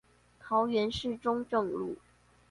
[0.39, 1.95] 桃園市中正路